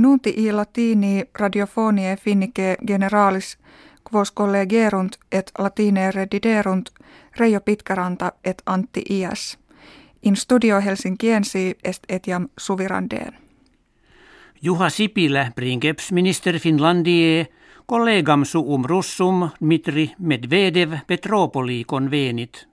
[0.00, 3.58] Nunti i latini radiofonie finnike generalis
[4.12, 6.90] quos collegerunt et latine rediderunt
[7.36, 9.58] Reijo Pitkäranta et Antti Ias.
[10.22, 13.34] In studio Helsinkiensi est etiam suvirandeen.
[14.62, 17.46] Juha Sipilä bringeps minister Finlandie
[17.86, 22.69] kollegam suum russum Dmitri Medvedev Petropoli convenit.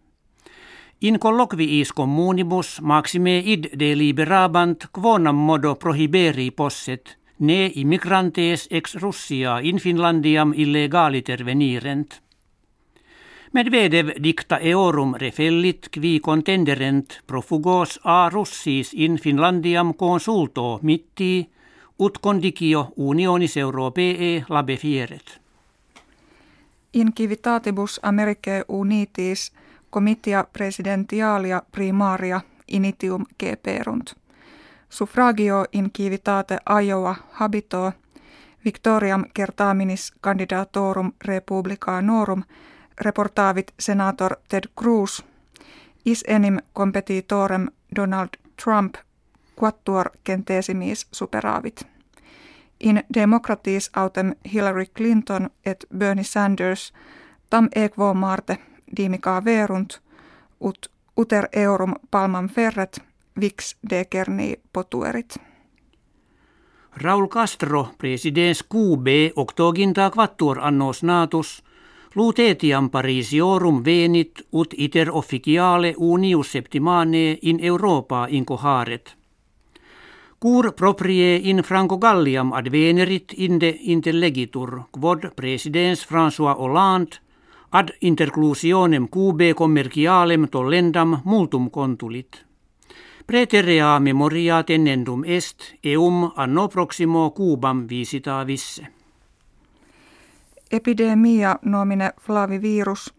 [1.01, 9.77] In colloquiis communibus maxime id deliberabant quonam modo prohiberi posset, ne immigrantes ex Russia in
[9.77, 12.21] Finlandiam illegaliter venirent.
[13.53, 21.47] Medvedev dicta eorum refellit qui contenderent profugos a russis in Finlandiam consulto mitti,
[21.99, 25.39] ut condicio unionis europee labe fieret.
[26.93, 29.51] In civitatibus Americae unitis
[29.89, 34.11] comitia presidentialia primaria initium geperunt.
[34.89, 37.93] Suffragio in civitate Iowa habito
[38.65, 42.43] Victoriam Kertaminis candidatorum republicanorum
[43.01, 45.25] reportavit senator Ted Cruz
[46.05, 48.29] is enim competitorem Donald
[48.63, 48.95] Trump
[49.59, 51.87] quattuor centesimis superavit.
[52.79, 56.93] In democratis autem Hillary Clinton et Bernie Sanders
[57.49, 58.57] tam equo marte
[58.95, 60.01] dimica verunt
[60.59, 62.99] ut uter eurum palman ferret
[63.41, 65.37] vix decerni potuerit.
[66.97, 71.63] Raul Castro, presidens QB octoginta quattuor annos natus,
[72.15, 79.15] lutetiam Parisiorum venit ut iter officiale unius septimane in Europa incoharet.
[80.39, 87.17] Cur proprie in Franco Galliam advenerit inde intellegitur, quod presidens François Hollande
[87.71, 92.45] ad interclusionem cube commercialem tollendam multum contulit.
[93.27, 98.87] Preterea memoria tenendum est eum anno proximo cubam visita visse.
[100.71, 103.13] Epidemia nomine flavivirus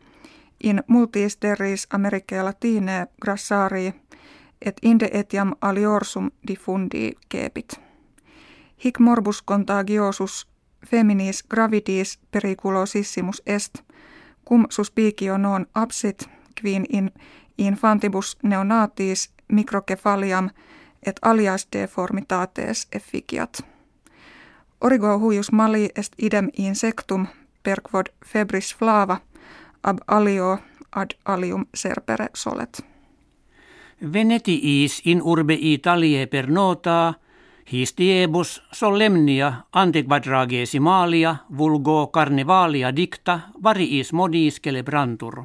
[0.65, 3.95] in multis terris Americae Latine grassari
[4.63, 7.81] et inde etiam aliorsum diffundi kepit.
[8.85, 10.47] Hic morbus contagiosus
[10.87, 13.83] feminis gravidis periculosissimus est,
[14.49, 16.29] cum suspicio non absit,
[16.61, 17.11] quin in
[17.59, 20.51] infantibus neonatis microcefaliam
[21.07, 23.61] et alias deformitates efficiat.
[24.81, 27.27] Origo huius mali est idem insectum
[27.63, 29.21] per quod febris flava
[29.83, 30.59] ab alio
[30.93, 32.85] ad alium serpere solet.
[34.13, 37.15] Venetiis in urbe Italie per nota
[37.73, 45.45] histiebus solemnia antequadragesimalia vulgo carnevalia dicta variis modis celebrantur.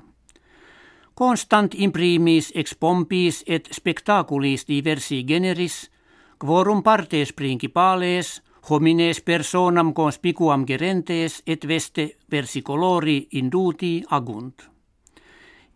[1.16, 5.92] Constant imprimis ex pompis et spectaculis diversi generis,
[6.40, 14.73] quorum partes principales homines personam conspicuam gerentes et veste versicolori induti agunt.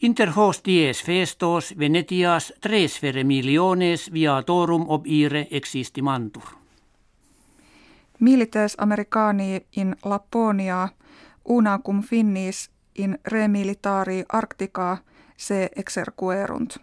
[0.02, 6.44] Inter hos dies festos Venetias tres fere miliones viatorum ob ire existimantur.
[8.20, 10.90] Milites Americani in Lapponia,
[11.50, 14.98] una cum finnis in re militari Arctica
[15.38, 16.78] se exercuerunt.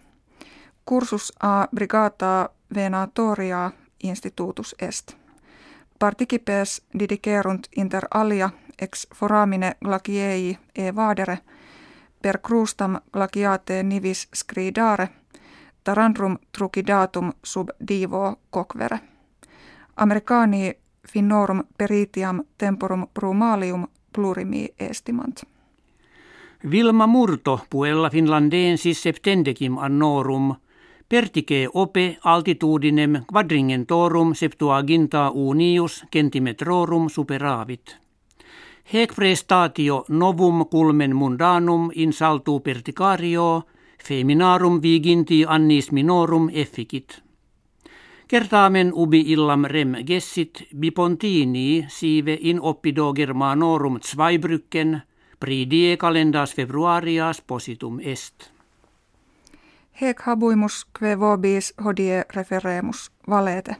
[0.85, 3.71] Cursus a brigata venatoria
[4.03, 5.13] institutus est.
[5.99, 11.39] Participes didicerunt inter alia ex foramine glaciei e vadere–
[12.25, 15.09] per crustam glaciate nivis scridare,
[15.85, 18.99] tarandrum trucidatum sub divo coquere.
[19.95, 20.73] Americani
[21.09, 25.43] finnorum peritiam temporum brumalium plurimi estimant.
[26.71, 30.55] Vilma Murto puella finlandensis septendecim annorum
[31.09, 38.04] pertike ope altitudinem quadringentorum septuaginta unius centimetrorum superavit.
[38.93, 43.63] Hec prestatio novum culmen mundanum in saltu perticario,
[44.05, 47.23] feminarum viginti annis minorum efficit.
[48.29, 55.03] Kertaamen ubi illam rem gessit bipontini sive in oppido germanorum Zweibrücken,
[55.41, 58.51] pridie calendas februarias positum est.
[60.01, 63.77] Hec habuimus kve vobis hodie referemus valete.